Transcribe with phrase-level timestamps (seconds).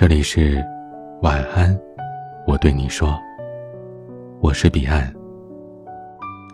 [0.00, 0.64] 这里是
[1.20, 1.78] 晚安，
[2.46, 3.20] 我对你说，
[4.40, 5.14] 我是彼岸。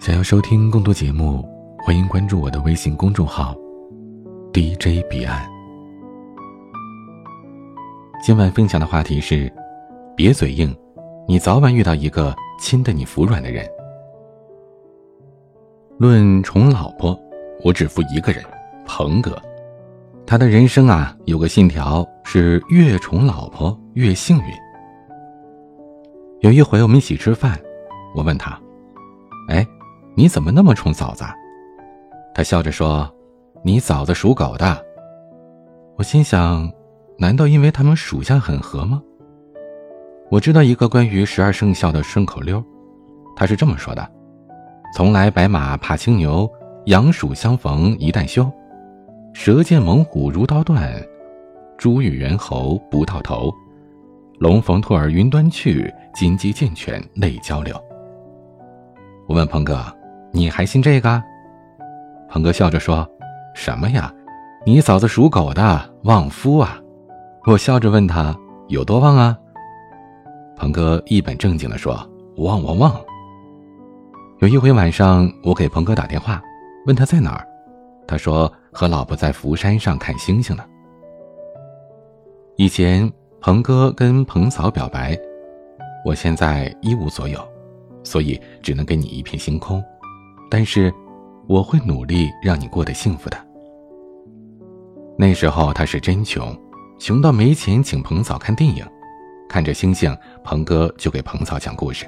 [0.00, 1.48] 想要收听更多节目，
[1.78, 3.54] 欢迎关注我的微信公众号
[4.52, 5.48] DJ 彼岸。
[8.20, 9.48] 今晚分享的话题是：
[10.16, 10.76] 别嘴硬，
[11.28, 13.64] 你早晚遇到一个亲的你服软的人。
[15.98, 17.16] 论宠老婆，
[17.62, 18.42] 我只服一个人，
[18.88, 19.40] 鹏哥。
[20.27, 24.45] 他的人生啊，有个信条是越宠老婆越幸运。
[26.40, 27.57] 有一回我们一起吃饭，
[28.12, 28.61] 我问他
[29.49, 29.64] ：“哎，
[30.16, 31.25] 你怎么那么宠嫂子？”
[32.35, 33.09] 他笑着说
[33.62, 34.85] ：“你嫂子属狗的。”
[35.97, 36.69] 我心想：
[37.16, 39.01] 难道因为他们属相很合吗？
[40.29, 42.63] 我知道一个关于十二生肖的顺口溜，
[43.37, 44.05] 他是这么说的
[44.93, 46.51] ：“从来白马怕青牛，
[46.87, 48.51] 羊鼠相逢一旦休。”
[49.39, 50.91] 蛇见猛虎如刀断，
[51.77, 53.53] 猪与猿猴不到头，
[54.39, 57.79] 龙逢兔儿云端去，金鸡见犬泪交流。
[59.29, 59.79] 我问鹏哥
[60.33, 61.23] ：“你还信这个？”
[62.30, 63.07] 鹏哥笑着说
[63.55, 64.10] ：“什么呀？
[64.64, 66.80] 你嫂子属狗的，旺夫啊！”
[67.47, 68.34] 我笑着问他
[68.69, 69.36] ：“有多旺啊？”
[70.56, 71.94] 鹏哥一本正经地说
[72.38, 72.97] ：“旺旺旺！”
[74.41, 76.42] 有一回晚上，我给鹏哥打电话，
[76.86, 77.47] 问他在哪儿。
[78.06, 80.64] 他说：“和老婆在福山上看星星呢。”
[82.56, 85.18] 以前鹏哥跟鹏嫂表白
[86.06, 87.38] ：“我现在一无所有，
[88.02, 89.82] 所以只能给你一片星空，
[90.50, 90.92] 但是
[91.48, 93.36] 我会努力让你过得幸福的。”
[95.18, 96.56] 那时候他是真穷，
[96.98, 98.86] 穷到没钱请鹏嫂看电影，
[99.48, 102.06] 看着星星，鹏哥就给鹏嫂讲故事。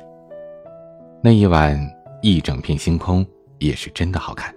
[1.22, 1.78] 那一晚，
[2.22, 3.26] 一整片星空
[3.58, 4.54] 也是真的好看。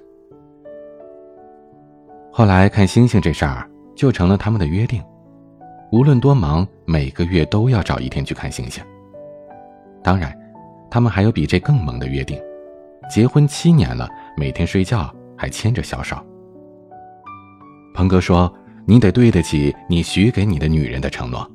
[2.34, 5.04] 后来看星星这事儿就成了他们的约定，
[5.92, 8.82] 无论多忙，每个月都要找一天去看星星。
[10.02, 10.34] 当然，
[10.90, 12.42] 他们还有比这更萌的约定，
[13.10, 16.18] 结婚七年了，每天睡觉还牵着小手。
[17.94, 18.52] 鹏哥说
[18.88, 21.46] ：“你得对得起你许给你的女人的承诺，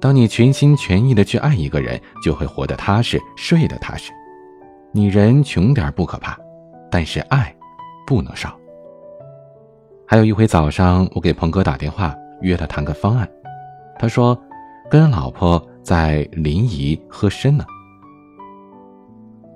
[0.00, 4.12] 当你全心全意的去爱一个人，就会活得踏实，睡得踏实。
[4.92, 6.38] 你人穷点不可怕，
[6.88, 7.52] 但是爱
[8.06, 8.56] 不能少。”
[10.06, 13.28] 还有一回早上，我给鹏哥打电话约他谈个方案，
[13.98, 14.38] 他说
[14.90, 17.64] 跟老婆在临沂喝参呢。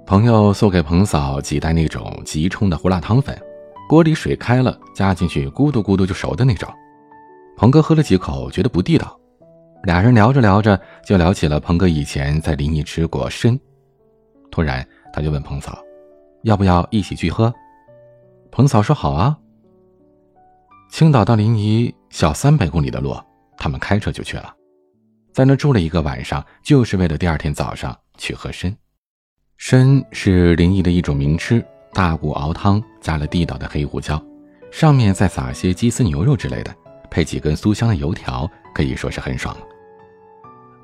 [0.07, 3.39] 朋友送给鹏嫂几袋那种即冲的胡辣汤粉，
[3.91, 6.67] 锅里水开了，加进去咕嘟咕嘟就熟的那种。
[7.59, 9.15] 鹏哥喝了几口，觉得不地道。
[9.83, 13.59] 俩人聊着聊着，就聊起了鹏哥以前在临沂吃过参。
[14.51, 15.79] 突然，他就问鹏嫂，
[16.43, 17.53] 要不要一起去喝？
[18.51, 19.39] 鹏嫂说好啊。
[20.89, 23.17] 青岛到临沂小三百公里的路，
[23.57, 24.53] 他们开车就去了，
[25.33, 28.75] 在那住了一个晚上，就是为了第二天早上去喝参。
[29.59, 34.21] 参是临沂的一种名吃，大骨熬汤，加了地道的黑胡椒，
[34.71, 36.75] 上面再撒些鸡丝牛肉之类的，
[37.11, 39.65] 配几根酥香的油条，可以说是很爽了。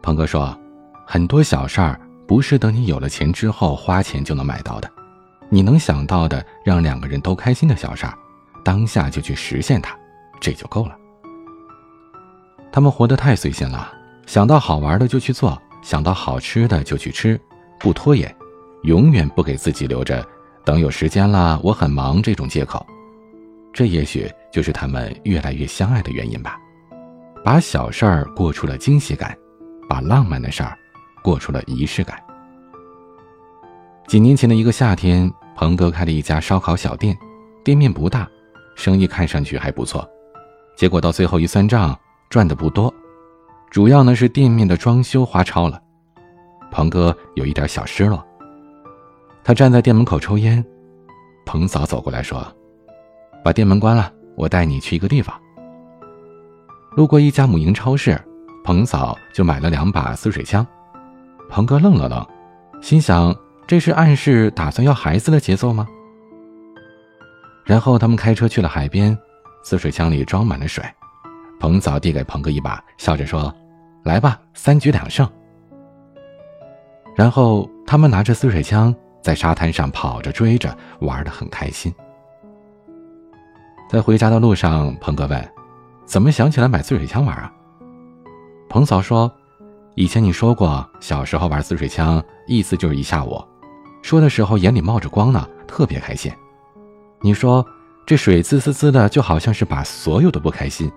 [0.03, 0.56] 鹏哥说，
[1.06, 4.91] 很多小事儿不是等你有了钱之后花钱就能买到的，
[5.48, 8.19] 你能想到的让两个人都开心的小事儿。
[8.64, 9.94] 当下就去实现它，
[10.41, 10.97] 这就够了。
[12.72, 13.92] 他们活得太随性了，
[14.26, 17.41] 想到好玩的就去做，想到好吃的就去吃，
[17.78, 18.34] 不拖延，
[18.82, 20.26] 永远不给自己留着
[20.64, 22.84] 等有时间了我很忙这种借口。
[23.72, 26.58] 这也许就是他们越来越相爱的原因吧。
[27.44, 29.36] 把小事儿过出了惊喜感，
[29.88, 30.76] 把浪漫的事儿
[31.22, 32.19] 过出了仪式感。
[34.06, 37.16] 几年前的一个夏天，鹏哥开了一家烧烤小店，
[37.62, 38.28] 店面不大。
[38.74, 40.08] 生意看上去还不错，
[40.76, 41.98] 结果到最后一算账，
[42.28, 42.92] 赚的不多，
[43.70, 45.80] 主要呢是店面的装修花超了。
[46.70, 48.24] 鹏哥有一点小失落，
[49.44, 50.64] 他站在店门口抽烟。
[51.46, 52.44] 鹏嫂走过来说
[53.44, 55.38] ：“把店门关了，我带你去一个地方。”
[56.96, 58.20] 路过一家母婴超市，
[58.64, 60.66] 鹏嫂就买了两把滋水枪。
[61.50, 62.27] 鹏哥愣了愣，
[62.80, 63.34] 心想：
[63.66, 65.86] 这是暗示打算要孩子的节奏吗？
[67.65, 69.16] 然后他们开车去了海边，
[69.65, 70.84] 呲水枪里装满了水，
[71.59, 73.53] 彭嫂递给鹏哥一把，笑着说
[74.05, 75.27] ：“来吧，三局两胜。”
[77.16, 81.93] 然后他们拿着呲水枪在沙滩上跑着追着，玩得很开心。
[83.89, 85.53] 在回家的路上，鹏哥问
[86.05, 87.51] ：“怎么想起来买呲水枪玩啊？”
[88.69, 89.33] 彭嫂说
[89.97, 93.43] ：“以前你说过，小时候玩呲水枪，意思就是一下午，
[94.03, 96.31] 说的时候眼里冒着光呢，特别开心。”
[97.24, 97.66] 你说，
[98.04, 100.92] 这水滋滋滋的，就好像是把所有的不开心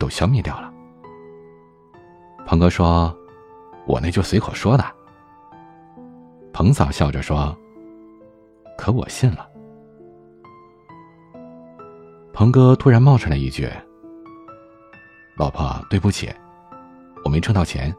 [0.00, 0.68] 都消灭掉了。
[2.44, 3.16] 鹏哥说
[3.86, 4.84] ：“我那就随口说的。”
[6.52, 7.56] 彭嫂笑着说
[8.76, 9.48] ：“可我信了。”
[12.34, 13.70] 鹏哥突然冒出来一句
[15.38, 16.28] ：“老婆，对不起，
[17.24, 17.94] 我没挣到钱。”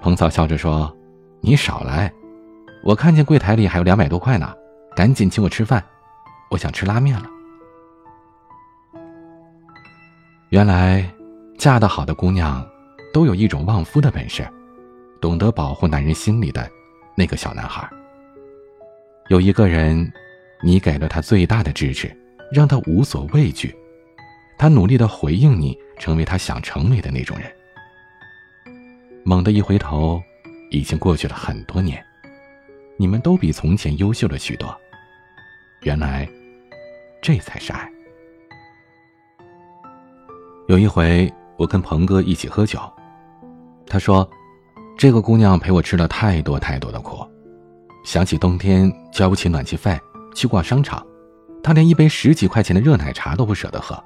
[0.00, 0.90] 彭嫂笑着说
[1.44, 2.10] ：“你少来，
[2.82, 4.50] 我看见柜台里还有两百多块呢，
[4.94, 5.84] 赶紧请我吃饭，
[6.50, 7.28] 我想吃拉面了。”
[10.50, 11.08] 原来，
[11.58, 12.66] 嫁得好的姑娘，
[13.12, 14.46] 都有一种旺夫的本事，
[15.20, 16.70] 懂得保护男人心里的
[17.16, 17.88] 那个小男孩。
[19.28, 20.12] 有一个人，
[20.62, 22.14] 你给了他最大的支持。
[22.52, 23.74] 让他无所畏惧，
[24.56, 27.50] 他努力的回应你，成为他想成为的那种人。
[29.24, 30.22] 猛地一回头，
[30.70, 32.04] 已经过去了很多年，
[32.96, 34.78] 你们都比从前优秀了许多。
[35.84, 36.26] 原来，
[37.22, 37.90] 这才是爱。
[40.66, 42.80] 有一回，我跟鹏哥一起喝酒，
[43.86, 44.26] 他说
[44.96, 47.18] ：“这个姑娘陪我吃了太多太多的苦，
[48.02, 50.00] 想起冬天交不起暖气费，
[50.34, 51.06] 去逛商场。”
[51.62, 54.02] 他连一杯十几块钱的热奶茶都不舍得喝，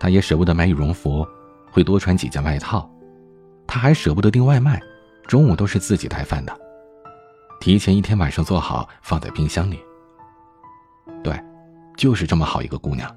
[0.00, 1.24] 他也舍不得买羽绒服，
[1.70, 2.90] 会多穿几件外套，
[3.68, 4.80] 他还舍不得订外卖，
[5.28, 6.52] 中午都是自己带饭的，
[7.60, 9.78] 提前一天晚上做好放在冰箱里。
[11.22, 11.38] 对，
[11.96, 13.10] 就是这么好一个姑娘，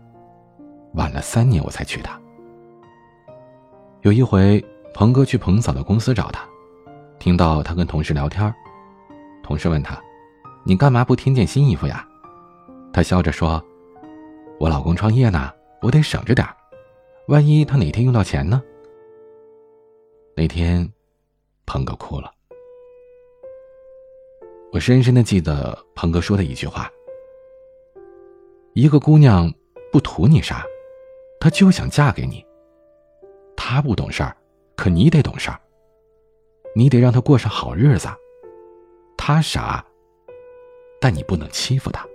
[0.93, 2.19] 晚了三年我才娶她。
[4.01, 4.63] 有一回，
[4.93, 6.47] 鹏哥去鹏嫂的公司找她，
[7.19, 8.53] 听到她跟同事聊天，
[9.43, 10.01] 同事问她
[10.63, 12.05] ：“你干嘛不添件新衣服呀？”
[12.91, 13.63] 他笑着说
[14.59, 15.51] ：“我老公创业呢，
[15.81, 16.47] 我得省着点
[17.27, 18.61] 万一他哪天用到钱呢？”
[20.35, 20.89] 那天，
[21.65, 22.31] 鹏哥哭了。
[24.71, 26.89] 我深深的记得鹏哥说的一句话
[28.73, 29.51] ：“一个姑娘
[29.91, 30.63] 不图你啥，
[31.39, 32.45] 她就想嫁给你。
[33.55, 34.35] 她不懂事儿，
[34.75, 35.59] 可你得懂事儿。
[36.75, 38.07] 你得让她过上好日子。
[39.17, 39.83] 她傻，
[41.01, 42.07] 但你不能欺负她。”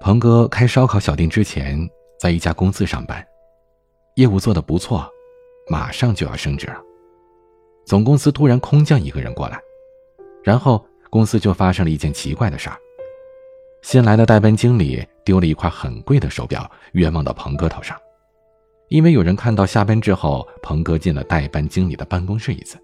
[0.00, 1.78] 鹏哥开烧烤小店之前，
[2.18, 3.24] 在一家公司上班，
[4.16, 5.08] 业务做得不错，
[5.68, 6.82] 马上就要升职了。
[7.84, 9.60] 总公司突然空降一个人过来，
[10.42, 12.76] 然后公司就发生了一件奇怪的事儿：
[13.82, 17.98] 新来的代班经理丢了一块很贵的手表，冤枉到鹏哥头上。
[18.88, 22.78] 因为有人看到下班之后，鹏哥进了代班经理的办公室一次。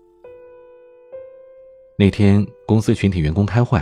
[1.96, 3.80] 那天公司全体员工开会，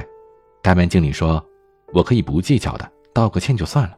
[0.62, 1.44] 代班经理说
[1.92, 3.96] ：“我可以不计较的。”道个歉就算了。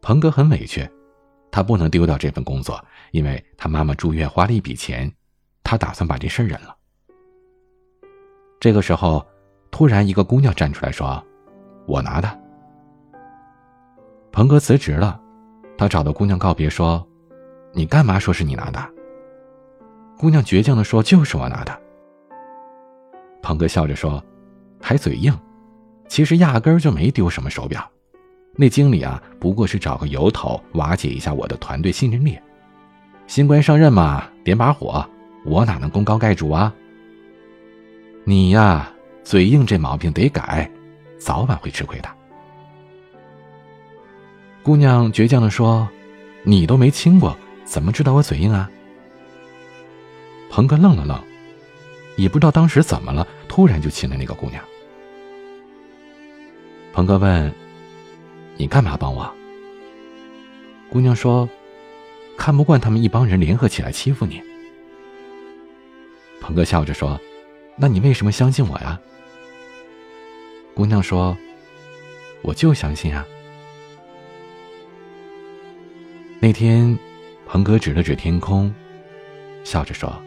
[0.00, 0.88] 鹏哥很委屈，
[1.50, 2.82] 他不能丢掉这份工作，
[3.12, 5.12] 因为他妈妈住院花了一笔钱，
[5.62, 6.74] 他打算把这事儿忍了。
[8.58, 9.24] 这个时候，
[9.70, 11.22] 突然一个姑娘站出来说
[11.86, 12.40] ：“我拿的。”
[14.32, 15.20] 鹏哥辞职了，
[15.76, 17.04] 他找到姑娘告别说
[17.72, 18.78] ：“你干嘛说是你拿的？”
[20.18, 21.80] 姑娘倔强的说：“就是我拿的。”
[23.42, 24.22] 鹏哥笑着说
[24.80, 25.36] ：“还嘴硬，
[26.08, 27.88] 其实压根儿就没丢什么手表。”
[28.54, 32.38] 那经理啊，不过是找个由头瓦解一下我的团队信任力。
[33.26, 35.08] 新官上任嘛，点把火，
[35.46, 36.74] 我哪能功高盖主啊？
[38.24, 38.92] 你呀，
[39.24, 40.70] 嘴硬这毛病得改，
[41.18, 42.08] 早晚会吃亏的。
[44.62, 45.88] 姑娘倔强的说
[46.44, 48.70] ：“你都没亲过，怎么知道我嘴硬啊？”
[50.50, 51.18] 鹏哥愣了愣，
[52.16, 54.62] 也不知道当时怎么了，突然就亲了那个姑娘。
[56.92, 57.52] 鹏哥问。
[58.56, 59.32] 你干嘛帮我？
[60.90, 61.48] 姑娘说
[62.36, 64.42] ：“看不惯他们一帮人联合起来欺负你。”
[66.42, 67.18] 鹏哥笑着说
[67.76, 68.98] ：“那你为什么相信我呀？”
[70.74, 71.36] 姑娘说
[72.42, 73.26] ：“我就相信啊。”
[76.40, 76.96] 那天，
[77.46, 78.72] 鹏哥指了指天空，
[79.62, 80.20] 笑着说：“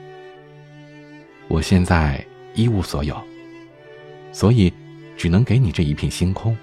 [1.48, 2.24] 我现在
[2.54, 3.20] 一无所有，
[4.32, 4.72] 所以
[5.18, 6.56] 只能给你这一片星空。”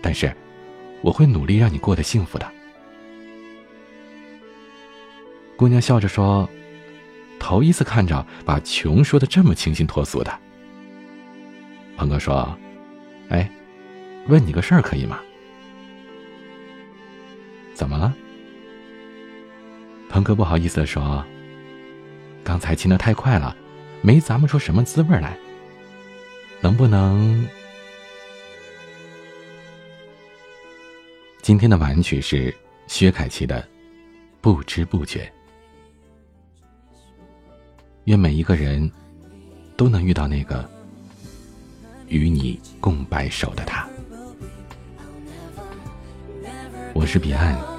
[0.00, 0.34] 但是，
[1.02, 2.50] 我会努力让你过得幸福的。
[5.56, 6.48] 姑娘笑着说
[7.38, 10.38] ：“头一次看着把穷说的这么清新脱俗的。”
[11.96, 12.56] 鹏哥说
[13.30, 13.50] ：“哎，
[14.28, 15.18] 问你个事儿可以吗？”
[17.74, 18.14] 怎么了？
[20.08, 21.24] 鹏哥不好意思的说
[22.42, 23.56] ：“刚才亲的太快了，
[24.00, 25.36] 没咂摸出什么滋味来。
[26.60, 27.46] 能不能？”
[31.42, 32.54] 今天的晚曲是
[32.86, 33.62] 薛凯琪的
[34.40, 35.20] 《不知不觉》。
[38.08, 38.90] 愿每一个人
[39.76, 40.66] 都能遇到那个
[42.08, 43.86] 与你共白首的他。
[46.94, 47.77] 我是彼岸。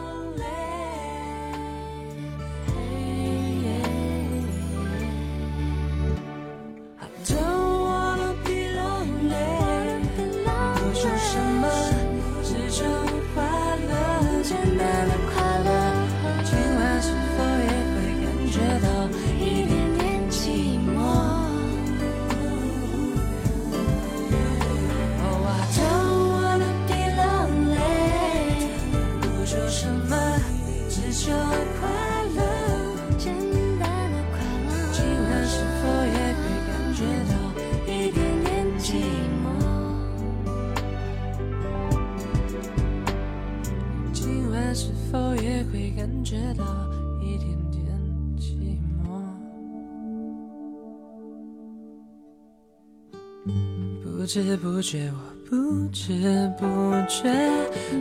[54.30, 56.66] 不知不觉，我不知不
[57.08, 57.34] 觉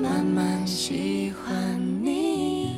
[0.02, 2.76] 慢慢喜欢你。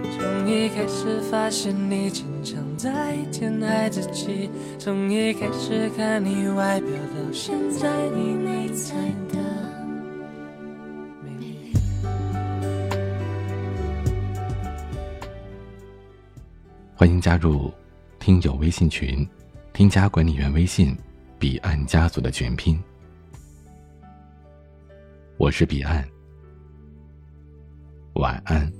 [0.00, 8.94] 从一开始发现你经常在天海自己，从一开始看你外表到现在你内在
[9.28, 9.38] 的
[11.22, 11.74] 美丽。
[16.96, 17.70] 欢迎加入
[18.18, 19.28] 听友微信群，
[19.74, 20.96] 添加管理员微信
[21.40, 22.78] “彼岸家族”的全拼。
[25.38, 26.06] 我是彼岸，
[28.12, 28.79] 晚安。